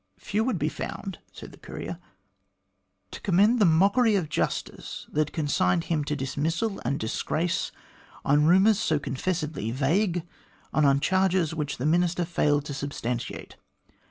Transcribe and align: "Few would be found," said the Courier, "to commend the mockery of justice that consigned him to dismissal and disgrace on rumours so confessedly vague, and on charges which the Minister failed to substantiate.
"Few 0.17 0.43
would 0.43 0.57
be 0.57 0.67
found," 0.67 1.19
said 1.31 1.51
the 1.51 1.59
Courier, 1.59 1.99
"to 3.11 3.21
commend 3.21 3.59
the 3.59 3.65
mockery 3.67 4.15
of 4.15 4.29
justice 4.29 5.05
that 5.11 5.31
consigned 5.31 5.83
him 5.83 6.03
to 6.05 6.15
dismissal 6.15 6.81
and 6.83 6.99
disgrace 6.99 7.71
on 8.25 8.47
rumours 8.47 8.79
so 8.79 8.97
confessedly 8.97 9.69
vague, 9.69 10.27
and 10.73 10.87
on 10.87 11.01
charges 11.01 11.53
which 11.53 11.77
the 11.77 11.85
Minister 11.85 12.25
failed 12.25 12.65
to 12.65 12.73
substantiate. 12.73 13.57